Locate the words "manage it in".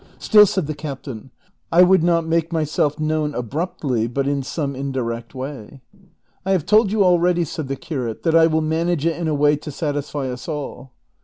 8.61-9.27